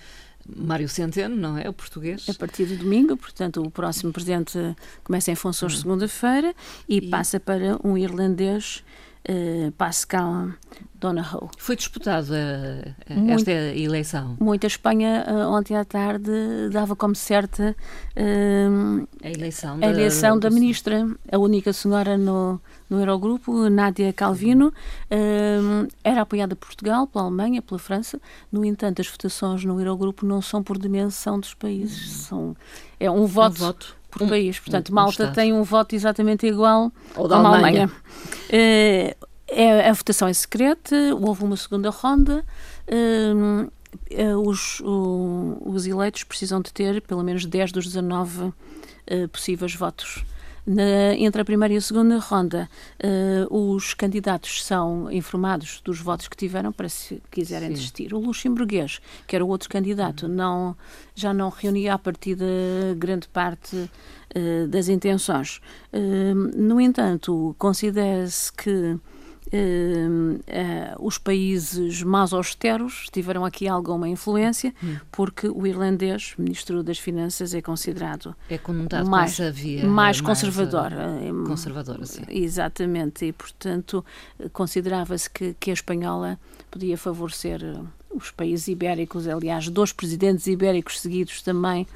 Mário 0.57 0.89
Centeno, 0.89 1.37
não 1.37 1.59
é? 1.59 1.69
O 1.69 1.73
português. 1.73 2.29
A 2.29 2.35
partir 2.35 2.67
de 2.67 2.77
domingo, 2.77 3.17
portanto, 3.17 3.63
o 3.63 3.71
próximo 3.71 4.13
presidente 4.13 4.59
começa 5.05 5.31
em 5.31 5.35
funções 5.35 5.75
hum. 5.75 5.79
segunda-feira 5.79 6.55
e, 6.89 6.99
e, 6.99 7.09
passa 7.09 7.39
para 7.39 7.79
um 7.85 7.99
irlandês 7.99 8.83
uh, 9.29 9.73
Pascal 9.73 10.51
Donahoe. 10.95 11.49
Foi 11.59 11.77
disputado 11.77 12.31
uh, 12.33 13.31
esta 13.31 13.51
eleição? 13.51 14.37
Muito. 14.41 14.65
A 14.65 14.69
Espanha, 14.69 15.25
uh, 15.29 15.53
ontem 15.53 15.77
à 15.77 15.85
tarde, 15.85 16.31
dava 16.71 16.95
como 16.95 17.15
certa 17.15 17.75
a 19.23 19.29
eleição, 19.29 19.79
da, 19.79 19.87
a 19.87 19.91
eleição 19.91 20.39
da, 20.39 20.49
da 20.49 20.55
ministra, 20.55 21.09
a 21.31 21.39
única 21.39 21.73
senhora 21.73 22.19
no, 22.19 22.61
no 22.89 23.01
Eurogrupo, 23.01 23.69
Nádia 23.69 24.13
Calvino. 24.13 24.73
era 26.05 26.23
apoiada 26.23 26.55
por 26.55 26.67
Portugal, 26.67 27.07
pela 27.07 27.25
Alemanha, 27.25 27.63
pela 27.63 27.79
França. 27.79 28.21
No 28.53 28.65
entanto, 28.65 29.01
as 29.01 29.09
votações 29.09 29.65
no 29.65 29.81
Eurogrupo 29.81 30.27
não 30.27 30.41
são 30.43 30.63
por 30.63 30.79
dimensão 30.79 31.41
dos 31.41 31.55
países, 31.55 32.11
são, 32.23 32.57
é 32.99 33.11
um 33.11 33.27
voto. 33.27 33.57
Um 33.57 33.67
voto 33.67 34.00
por 34.11 34.23
um, 34.23 34.29
país. 34.29 34.59
Portanto, 34.59 34.91
um, 34.91 34.95
Malta 34.95 35.29
um 35.29 35.33
tem 35.33 35.53
um 35.53 35.63
voto 35.63 35.95
exatamente 35.95 36.47
igual 36.47 36.93
ao 37.15 37.29
da 37.29 37.37
Alemanha. 37.37 37.59
Alemanha. 37.59 37.91
Uh, 38.49 39.27
é, 39.49 39.89
a 39.89 39.93
votação 39.93 40.29
é 40.29 40.33
secreta, 40.33 40.97
houve 41.21 41.45
uma 41.45 41.57
segunda 41.57 41.91
ronda. 41.91 42.45
Uh, 42.89 43.71
os, 44.45 44.81
o, 44.81 45.59
os 45.67 45.87
eleitos 45.87 46.23
precisam 46.23 46.61
de 46.61 46.73
ter 46.73 47.03
pelo 47.03 47.25
menos 47.25 47.45
10 47.45 47.73
dos 47.73 47.87
19 47.87 48.53
possíveis 49.33 49.75
votos. 49.75 50.25
Na, 50.67 51.15
entre 51.15 51.41
a 51.41 51.45
primeira 51.45 51.75
e 51.75 51.77
a 51.77 51.81
segunda 51.81 52.19
ronda, 52.19 52.69
uh, 53.03 53.73
os 53.73 53.95
candidatos 53.95 54.65
são 54.65 55.11
informados 55.11 55.81
dos 55.85 56.01
votos 56.01 56.29
que 56.29 56.37
tiveram 56.37 56.71
para 56.71 56.89
se 56.89 57.23
quiserem 57.31 57.69
Sim. 57.69 57.75
desistir. 57.75 58.15
O 58.15 58.19
luxemburguês, 58.19 59.01
que 59.27 59.35
era 59.35 59.45
o 59.45 59.49
outro 59.49 59.69
candidato, 59.69 60.27
uhum. 60.27 60.35
não, 60.35 60.77
já 61.15 61.33
não 61.33 61.49
reunia 61.49 61.95
a 61.95 61.99
partir 61.99 62.35
de 62.35 62.95
grande 62.97 63.29
parte 63.29 63.77
uh, 63.77 64.69
das 64.69 64.89
intenções. 64.89 65.61
Uh, 65.93 66.35
no 66.57 66.81
entanto, 66.81 67.55
considera-se 67.59 68.53
que 68.53 68.99
Uh, 69.53 70.37
uh, 70.37 71.05
os 71.05 71.19
países 71.19 72.03
mais 72.05 72.33
austeros 72.33 73.07
tiveram 73.11 73.45
aqui 73.45 73.67
alguma 73.67 74.09
influência, 74.09 74.73
hum. 74.83 74.97
porque 75.11 75.49
o 75.49 75.67
irlandês, 75.67 76.35
ministro 76.39 76.85
das 76.85 76.99
Finanças, 76.99 77.53
é 77.53 77.61
considerado 77.61 78.37
é 78.49 78.59
conotado 78.59 79.11
mais, 79.11 79.39
via 79.53 79.85
mais 79.87 80.21
conservador. 80.21 80.91
Mais, 80.91 81.31
uh, 81.31 81.45
conservadora, 81.45 82.07
sim. 82.07 82.23
Exatamente, 82.29 83.25
e 83.25 83.33
portanto 83.33 84.05
considerava-se 84.53 85.29
que, 85.29 85.57
que 85.59 85.71
a 85.71 85.75
espanhola 85.75 86.39
podia 86.71 86.97
favorecer 86.97 87.61
os 88.13 88.31
países 88.31 88.67
ibéricos, 88.69 89.29
aliás, 89.29 89.69
dois 89.69 89.93
presidentes 89.93 90.47
ibéricos 90.47 91.01
seguidos 91.01 91.43
também, 91.43 91.87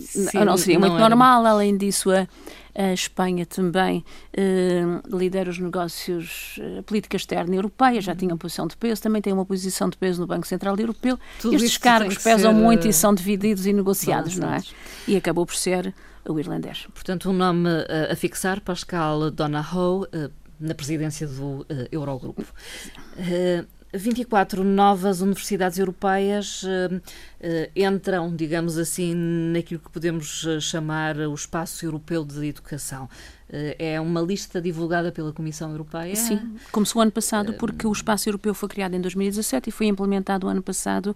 Sim, 0.00 0.44
não 0.44 0.56
seria 0.56 0.78
não 0.78 0.88
muito 0.88 1.00
era. 1.00 1.08
normal. 1.08 1.46
Além 1.46 1.76
disso, 1.76 2.10
a, 2.10 2.26
a 2.74 2.92
Espanha 2.92 3.46
também 3.46 4.04
eh, 4.32 4.82
lidera 5.06 5.48
os 5.50 5.58
negócios, 5.58 6.58
a 6.58 6.78
eh, 6.78 6.82
política 6.82 7.16
externa 7.16 7.54
europeia, 7.54 8.00
já 8.00 8.14
tinha 8.14 8.32
uma 8.32 8.38
posição 8.38 8.66
de 8.66 8.76
peso, 8.76 9.02
também 9.02 9.22
tem 9.22 9.32
uma 9.32 9.44
posição 9.46 9.88
de 9.88 9.96
peso 9.96 10.20
no 10.20 10.26
Banco 10.26 10.46
Central 10.46 10.76
Europeu. 10.76 11.18
Tudo 11.40 11.54
Estes 11.54 11.78
cargos 11.78 12.18
pesam 12.18 12.52
ser, 12.52 12.60
muito 12.60 12.86
e 12.86 12.90
eh, 12.90 12.92
são 12.92 13.14
divididos 13.14 13.64
e 13.64 13.72
negociados, 13.72 14.36
não 14.36 14.52
é? 14.52 14.60
E 15.06 15.16
acabou 15.16 15.46
por 15.46 15.54
ser 15.54 15.94
o 16.28 16.38
irlandês. 16.38 16.86
Portanto, 16.92 17.30
um 17.30 17.32
nome 17.32 17.68
a 18.10 18.14
fixar, 18.14 18.60
Pascal 18.60 19.30
Donahoe, 19.30 20.06
na 20.58 20.74
presidência 20.74 21.26
do 21.26 21.66
Eurogrupo. 21.90 22.44
24 23.92 24.64
novas 24.64 25.20
universidades 25.20 25.78
europeias 25.78 26.62
uh, 26.62 26.96
uh, 26.96 27.00
entram, 27.76 28.34
digamos 28.34 28.78
assim, 28.78 29.14
naquilo 29.14 29.80
que 29.80 29.90
podemos 29.90 30.46
eh, 30.46 30.60
chamar 30.60 31.18
o 31.18 31.34
espaço 31.34 31.84
europeu 31.84 32.24
de 32.24 32.46
educação. 32.46 33.08
Uh, 33.52 33.76
é 33.78 34.00
uma 34.00 34.22
lista 34.22 34.62
divulgada 34.62 35.12
pela 35.12 35.30
Comissão 35.30 35.70
Europeia? 35.70 36.16
Sim, 36.16 36.56
começou 36.70 37.00
o 37.00 37.02
ano 37.02 37.12
passado 37.12 37.52
porque 37.54 37.86
o 37.86 37.92
espaço 37.92 38.26
europeu 38.26 38.54
foi 38.54 38.66
criado 38.66 38.94
em 38.94 39.00
2017 39.00 39.68
e 39.68 39.72
foi 39.72 39.86
implementado 39.86 40.46
o 40.46 40.50
ano 40.50 40.62
passado 40.62 41.14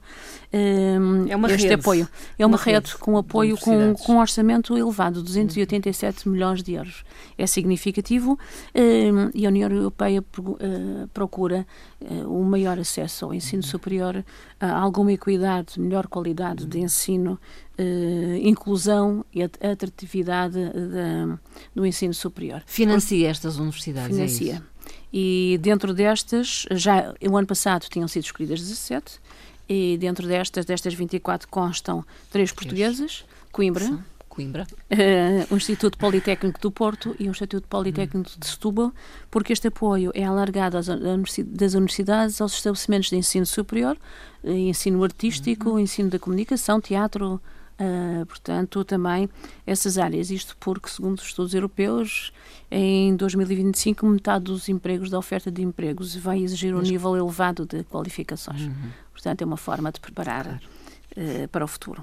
é 0.53 1.35
uma 1.35 1.51
este 1.51 1.63
rede. 1.63 1.81
apoio. 1.81 2.07
É 2.39 2.45
uma, 2.45 2.57
uma 2.57 2.63
rede, 2.63 2.89
rede, 2.89 2.99
com 2.99 3.17
apoio 3.17 3.57
com, 3.57 3.95
com 3.95 4.15
um 4.15 4.19
orçamento 4.19 4.77
elevado, 4.77 5.23
287 5.23 6.27
uhum. 6.27 6.33
milhões 6.35 6.63
de 6.63 6.75
euros. 6.75 7.05
É 7.39 7.47
significativo 7.47 8.39
e 9.35 9.47
a 9.47 9.49
União 9.49 9.71
Europeia 9.71 10.23
procura 11.15 11.67
o 12.27 12.43
maior 12.45 12.79
acesso 12.79 13.25
ao 13.25 13.35
ensino 13.35 13.63
superior, 13.63 14.25
alguma 14.61 15.13
equidade, 15.13 15.81
melhor 15.81 16.07
qualidade 16.07 16.67
de 16.67 16.79
ensino, 16.81 17.39
uh, 17.79 18.37
inclusão 18.37 19.25
e 19.33 19.43
atratividade 19.43 20.59
da, 20.59 21.39
do 21.75 21.87
ensino 21.87 22.15
superior. 22.15 22.63
Financia 22.67 23.29
estas 23.29 23.57
universidades? 23.59 24.17
É 24.17 24.27
Financia. 24.29 24.63
É 24.73 24.77
e 25.13 25.59
dentro 25.63 25.95
destas, 25.95 26.67
já 26.73 27.15
o 27.23 27.37
ano 27.37 27.47
passado 27.47 27.87
tinham 27.89 28.07
sido 28.07 28.25
escolhidas 28.25 28.61
17, 28.61 29.21
e 29.69 29.97
dentro 29.99 30.27
destas, 30.29 30.65
destas 30.65 30.95
24 30.95 31.49
constam 31.49 32.05
três 32.31 32.53
portuguesas, 32.53 33.25
Coimbra. 33.51 33.87
Sim. 33.87 33.99
Coimbra. 34.29 34.67
Uh, 34.91 35.55
o 35.55 35.57
Instituto 35.57 35.97
Politécnico 35.97 36.61
do 36.61 36.71
Porto 36.71 37.17
e 37.19 37.27
o 37.27 37.31
Instituto 37.31 37.67
Politécnico 37.67 38.39
de 38.39 38.47
Setúbal, 38.47 38.93
porque 39.31 39.55
este 39.55 39.69
apoio 39.69 40.13
é 40.15 40.25
alargado 40.25 40.77
às, 40.77 40.89
das 40.89 41.73
universidades 41.73 42.39
aos 42.43 42.53
estabelecimentos 42.53 43.09
de 43.09 43.17
ensino 43.17 43.47
superior, 43.47 43.97
eh, 44.45 44.53
ensino 44.53 45.03
artístico, 45.03 45.71
uhum. 45.71 45.79
ensino 45.79 46.11
da 46.11 46.19
comunicação, 46.19 46.83
teatro, 46.83 47.41
Uh, 47.79 48.25
portanto, 48.25 48.83
também 48.85 49.29
essas 49.67 49.99
áreas. 49.99 50.31
Isto 50.31 50.57
porque, 50.59 50.89
segundo 50.89 51.19
os 51.19 51.27
estudos 51.27 51.53
europeus, 51.53 52.33
em 52.71 53.15
2025 53.17 54.07
metade 54.07 54.45
dos 54.45 54.69
empregos 54.69 55.11
da 55.11 55.19
oferta 55.19 55.51
de 55.51 55.63
empregos 55.63 56.17
vai 56.17 56.39
exigir 56.39 56.75
um 56.75 56.81
nível 56.81 57.15
elevado 57.15 57.67
de 57.67 57.85
qualificações. 57.85 58.63
Uhum. 58.63 58.91
Portanto, 59.13 59.43
é 59.43 59.45
uma 59.45 59.59
forma 59.59 59.93
de 59.93 60.01
preparar 60.01 60.45
claro. 60.45 60.61
uh, 61.45 61.49
para 61.49 61.65
o 61.67 61.69
futuro. 61.69 62.03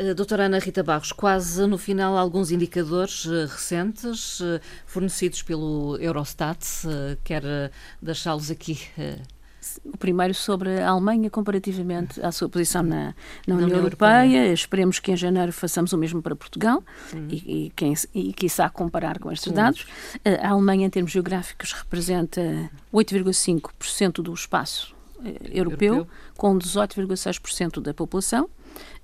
Uh, 0.00 0.14
doutora 0.14 0.44
Ana 0.44 0.60
Rita 0.60 0.84
Barros, 0.84 1.10
quase 1.10 1.66
no 1.66 1.78
final 1.78 2.16
alguns 2.16 2.52
indicadores 2.52 3.24
recentes 3.24 4.40
fornecidos 4.86 5.42
pelo 5.42 5.96
Eurostat, 6.00 6.64
quer 7.24 7.42
deixá-los 8.00 8.52
aqui 8.52 8.78
o 9.84 9.96
primeiro 9.96 10.34
sobre 10.34 10.80
a 10.80 10.90
Alemanha 10.90 11.30
comparativamente 11.30 12.20
à 12.20 12.30
sua 12.32 12.48
posição 12.48 12.82
na, 12.82 13.14
na, 13.46 13.54
União, 13.54 13.68
União 13.68 13.78
Europeia. 13.80 14.36
Europeia. 14.36 14.52
Esperemos 14.52 14.98
que 14.98 15.12
em 15.12 15.16
janeiro 15.16 15.52
façamos 15.52 15.92
o 15.92 15.98
mesmo 15.98 16.22
para 16.22 16.34
Portugal 16.34 16.82
uhum. 17.12 17.28
e, 17.30 17.66
e, 17.66 17.72
quem, 17.74 17.94
e 18.14 18.32
quiçá 18.32 18.68
comparar 18.68 19.18
com 19.18 19.30
estes 19.30 19.52
dados. 19.52 19.86
A 20.42 20.50
Alemanha, 20.50 20.86
em 20.86 20.90
termos 20.90 21.12
geográficos, 21.12 21.72
representa 21.72 22.70
8,5% 22.92 24.22
do 24.22 24.32
espaço 24.32 24.94
eh, 25.24 25.58
europeu, 25.58 25.94
europeu, 25.94 26.06
com 26.36 26.58
18,6% 26.58 27.80
da 27.80 27.92
população, 27.92 28.48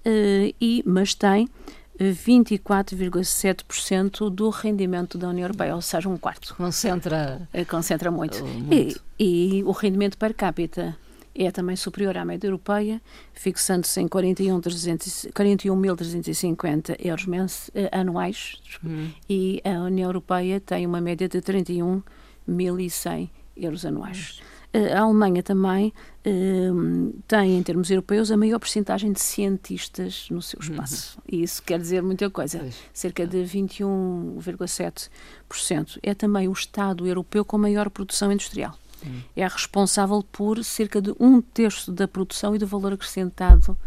eh, 0.04 0.54
e, 0.60 0.82
mas 0.86 1.14
tem 1.14 1.48
24,7% 1.98 4.30
do 4.30 4.50
rendimento 4.50 5.16
da 5.16 5.28
União 5.28 5.44
Europeia, 5.44 5.74
ou 5.74 5.82
seja, 5.82 6.08
um 6.08 6.16
quarto. 6.16 6.54
Concentra, 6.56 7.48
eh, 7.52 7.64
Concentra 7.64 8.10
muito. 8.10 8.44
muito. 8.44 9.00
E, 9.18 9.58
e, 9.58 9.64
o 9.64 9.70
rendimento 9.70 10.18
per 10.18 10.34
capita 10.34 10.96
é 11.34 11.50
também 11.50 11.74
superior 11.76 12.16
à 12.16 12.24
média 12.24 12.48
europeia, 12.48 13.02
fixando-se 13.32 14.00
em 14.00 14.08
41.350 14.08 16.96
euros 16.98 17.26
mens, 17.26 17.70
eh, 17.74 17.90
anuais, 17.92 18.62
hum. 18.84 19.10
e 19.28 19.60
a 19.64 19.82
União 19.82 20.08
Europeia 20.08 20.60
tem 20.60 20.86
uma 20.86 21.00
média 21.00 21.28
de 21.28 21.40
31.100 21.40 23.30
euros 23.56 23.84
anuais. 23.84 24.40
Hum. 24.40 24.44
A 24.74 25.00
Alemanha 25.02 25.40
também 25.40 25.92
uh, 26.26 27.14
tem, 27.28 27.56
em 27.56 27.62
termos 27.62 27.88
europeus, 27.90 28.32
a 28.32 28.36
maior 28.36 28.58
porcentagem 28.58 29.12
de 29.12 29.20
cientistas 29.20 30.26
no 30.30 30.42
seu 30.42 30.58
uhum. 30.58 30.70
espaço. 30.70 31.16
E 31.30 31.44
isso 31.44 31.62
quer 31.62 31.78
dizer 31.78 32.02
muita 32.02 32.28
coisa. 32.28 32.68
Cerca 32.92 33.24
de 33.24 33.38
21,7%. 33.38 36.00
É 36.02 36.12
também 36.12 36.48
o 36.48 36.52
Estado 36.52 37.06
europeu 37.06 37.44
com 37.44 37.56
maior 37.56 37.88
produção 37.88 38.32
industrial. 38.32 38.76
Uhum. 39.04 39.22
É 39.36 39.46
responsável 39.46 40.24
por 40.32 40.64
cerca 40.64 41.00
de 41.00 41.14
um 41.20 41.40
terço 41.40 41.92
da 41.92 42.08
produção 42.08 42.56
e 42.56 42.58
do 42.58 42.66
valor 42.66 42.94
acrescentado 42.94 43.78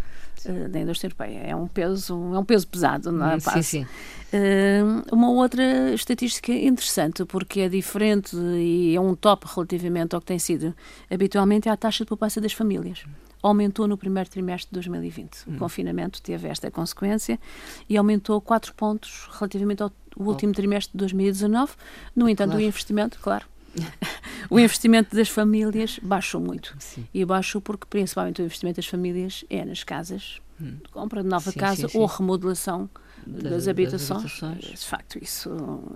uh, 0.46 0.70
da 0.70 0.80
indústria 0.80 1.08
europeia. 1.08 1.40
É 1.40 1.56
um 1.56 1.68
peso, 1.68 2.14
é 2.34 2.40
um 2.40 2.46
peso 2.46 2.68
pesado, 2.68 3.12
não 3.12 3.32
é? 3.32 3.36
Hum, 3.36 3.40
sim, 3.40 3.62
sim. 3.62 3.84
Uh, 3.84 5.16
uma 5.16 5.30
outra 5.30 5.94
estatística 5.94 6.52
interessante, 6.52 7.24
porque 7.26 7.62
é 7.62 7.70
diferente 7.70 8.36
e 8.36 8.96
é 8.96 9.00
um 9.00 9.16
top 9.16 9.46
relativamente 9.54 10.16
ao 10.16 10.22
que 10.22 10.28
tem 10.28 10.40
sido 10.40 10.76
habitualmente, 11.10 11.70
é 11.70 11.72
a 11.72 11.78
taxa 11.78 12.04
de 12.04 12.10
poupança 12.10 12.42
das 12.42 12.54
famílias. 12.54 13.04
aumentou 13.42 13.88
no 13.88 13.98
primeiro 13.98 14.30
trimestre 14.30 14.70
de 14.70 14.74
2020. 14.74 15.48
O 15.48 15.52
hum. 15.52 15.58
confinamento 15.58 16.22
teve 16.22 16.48
esta 16.48 16.70
consequência 16.70 17.40
e 17.88 17.96
aumentou 17.98 18.42
4 18.42 18.74
pontos 18.74 19.30
relativamente 19.38 19.84
ao 19.84 19.92
último 20.18 20.52
oh. 20.52 20.56
trimestre 20.56 20.92
de 20.92 20.98
2019. 20.98 21.74
No 22.16 22.28
entanto, 22.28 22.50
claro. 22.50 22.64
o 22.64 22.68
investimento, 22.68 23.20
claro, 23.22 23.46
o 24.50 24.60
investimento 24.60 25.16
das 25.16 25.30
famílias 25.30 26.00
baixou 26.02 26.42
muito. 26.42 26.76
Sim. 26.80 27.06
E 27.14 27.24
baixou 27.26 27.62
porque, 27.62 27.86
principalmente, 27.90 28.42
o 28.42 28.46
investimento 28.46 28.78
das 28.78 28.88
famílias 28.88 29.44
é 29.50 29.64
nas 29.66 29.84
casas, 29.84 30.42
hum. 30.62 30.78
compra 30.92 31.24
de 31.24 31.30
nova 31.30 31.52
sim, 31.52 31.60
casa 31.60 31.88
sim, 31.88 31.98
ou 31.98 32.06
remodelação 32.06 32.90
das, 33.26 33.44
das, 33.44 33.68
habitações. 33.68 34.42
habitações. 34.42 34.80
De 34.80 34.86
facto, 34.86 35.20
isso 35.22 35.50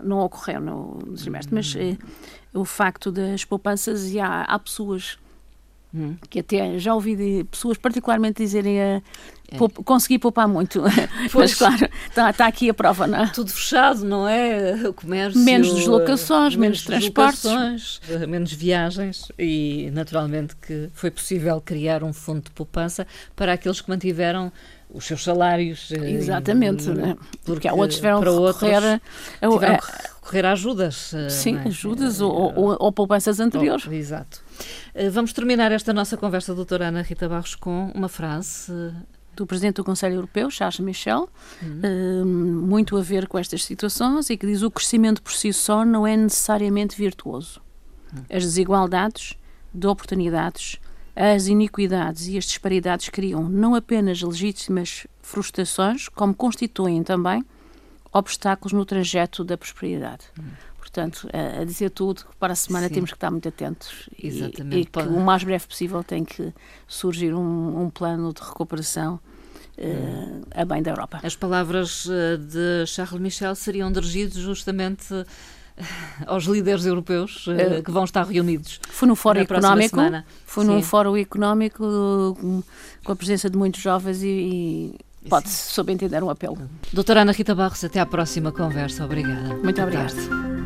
não 0.03 0.19
ocorreu 0.19 0.59
no, 0.61 0.99
trimestre. 1.15 1.53
Hum. 1.53 1.55
Mas 1.55 1.75
eh, 1.75 1.97
o 2.53 2.65
facto 2.65 3.11
das 3.11 3.45
poupanças, 3.45 4.11
e 4.11 4.19
há, 4.19 4.41
há 4.41 4.59
pessoas 4.59 5.17
Hum. 5.93 6.15
Que 6.29 6.39
até 6.39 6.79
já 6.79 6.93
ouvi 6.93 7.43
pessoas 7.45 7.77
particularmente 7.77 8.41
dizerem 8.41 8.81
a 8.81 9.01
é. 9.51 9.57
consegui 9.83 10.17
poupar 10.17 10.47
muito. 10.47 10.81
Pois, 11.31 11.51
Mas 11.51 11.55
claro, 11.55 11.89
está, 12.07 12.33
tá 12.33 12.47
aqui 12.47 12.69
a 12.69 12.73
prova, 12.73 13.05
não 13.05 13.23
é? 13.23 13.27
Tudo 13.27 13.51
fechado, 13.51 14.03
não 14.03 14.27
é? 14.27 14.87
O 14.87 14.93
comércio. 14.93 15.39
Menos 15.39 15.73
deslocações, 15.73 16.55
menos, 16.55 16.85
menos 16.85 17.09
transportes. 17.09 18.01
Menos 18.27 18.53
viagens 18.53 19.31
e 19.37 19.89
naturalmente 19.93 20.55
que 20.55 20.89
foi 20.93 21.11
possível 21.11 21.61
criar 21.61 22.03
um 22.03 22.13
fundo 22.13 22.43
de 22.43 22.51
poupança 22.51 23.05
para 23.35 23.53
aqueles 23.53 23.81
que 23.81 23.89
mantiveram 23.89 24.51
os 24.93 25.05
seus 25.05 25.23
salários. 25.23 25.91
Eh, 25.91 26.11
Exatamente, 26.11 26.89
né? 26.89 27.15
porque 27.43 27.67
há 27.67 27.73
outros 27.73 27.97
tiveram 27.97 28.19
para 28.19 28.31
outros 28.31 28.59
tiveram 28.59 28.99
que 29.39 29.65
recorrer 30.21 30.45
a 30.45 30.51
ajudas. 30.51 31.13
Eh, 31.13 31.29
Sim, 31.29 31.57
é? 31.57 31.67
ajudas 31.67 32.21
ou, 32.21 32.31
ou, 32.31 32.77
ou 32.79 32.91
poupanças 32.91 33.39
anteriores. 33.39 33.85
Oh, 33.87 33.93
exato. 33.93 34.41
Eh, 34.93 35.09
vamos 35.09 35.33
terminar 35.33 35.71
esta 35.71 35.93
nossa 35.93 36.17
conversa, 36.17 36.53
doutora 36.53 36.87
Ana 36.87 37.01
Rita 37.01 37.27
Barros, 37.27 37.55
com 37.55 37.91
uma 37.95 38.09
frase 38.09 38.71
do 39.35 39.45
Presidente 39.45 39.75
do 39.75 39.83
Conselho 39.83 40.15
Europeu, 40.15 40.51
Charles 40.51 40.79
Michel, 40.79 41.29
uhum. 41.61 42.25
muito 42.25 42.97
a 42.97 43.01
ver 43.01 43.27
com 43.27 43.39
estas 43.39 43.63
situações 43.63 44.29
e 44.29 44.35
que 44.35 44.45
diz 44.45 44.61
o 44.61 44.69
crescimento 44.69 45.21
por 45.21 45.31
si 45.31 45.53
só 45.53 45.85
não 45.85 46.05
é 46.05 46.17
necessariamente 46.17 46.97
virtuoso. 46.97 47.61
Uhum. 48.13 48.23
As 48.29 48.43
desigualdades 48.43 49.37
de 49.73 49.87
oportunidades 49.87 50.79
as 51.15 51.47
iniquidades 51.47 52.27
e 52.27 52.37
as 52.37 52.45
disparidades 52.45 53.09
criam 53.09 53.47
não 53.47 53.75
apenas 53.75 54.21
legítimas 54.21 55.05
frustrações, 55.21 56.07
como 56.09 56.33
constituem 56.33 57.03
também 57.03 57.43
obstáculos 58.13 58.73
no 58.73 58.85
trajeto 58.85 59.43
da 59.43 59.57
prosperidade. 59.57 60.25
Hum. 60.39 60.43
Portanto, 60.77 61.29
a, 61.31 61.61
a, 61.61 61.63
dizer 61.63 61.89
tudo, 61.91 62.23
para 62.37 62.53
a 62.53 62.55
semana 62.55 62.87
Sim. 62.87 62.95
temos 62.95 63.11
que 63.11 63.15
estar 63.15 63.31
muito 63.31 63.47
atentos 63.47 64.09
Exatamente. 64.21 64.77
e, 64.77 64.81
e 64.81 64.85
que 64.85 64.99
o 64.99 65.19
mais 65.21 65.43
breve 65.43 65.65
possível 65.65 66.03
tem 66.03 66.25
que 66.25 66.53
surgir 66.87 67.33
um, 67.33 67.83
um 67.83 67.89
plano 67.89 68.33
de 68.33 68.41
recuperação 68.41 69.19
uh, 69.77 70.41
a 70.53 70.65
bem 70.65 70.81
da 70.81 70.91
Europa. 70.91 71.21
As 71.23 71.35
palavras 71.35 72.07
eh, 72.09 72.37
de 72.37 72.85
Charles 72.87 73.21
Michel 73.21 73.55
seriam 73.55 73.89
dirigidas 73.89 74.33
justamente 74.35 75.13
aos 76.25 76.45
líderes 76.45 76.85
europeus 76.85 77.47
uh, 77.47 77.83
que 77.83 77.91
vão 77.91 78.03
estar 78.03 78.25
reunidos. 78.25 78.79
Foi 78.89 79.07
no 79.07 79.15
Fórum 79.15 79.41
Económico, 79.41 79.97
foi 80.45 80.65
num 80.65 80.81
Fórum 80.81 81.17
Económico 81.17 81.83
com 83.03 83.11
a 83.11 83.15
presença 83.15 83.49
de 83.49 83.57
muitos 83.57 83.81
jovens 83.81 84.21
e, 84.23 84.95
e 85.23 85.29
pode-se, 85.29 85.73
sob 85.73 85.91
entender, 85.91 86.23
um 86.23 86.29
apelo. 86.29 86.57
Doutora 86.91 87.21
Ana 87.21 87.31
Rita 87.31 87.55
Barros, 87.55 87.83
até 87.83 87.99
à 87.99 88.05
próxima 88.05 88.51
conversa. 88.51 89.05
Obrigada. 89.05 89.55
Muito 89.55 89.81
obrigada. 89.81 90.60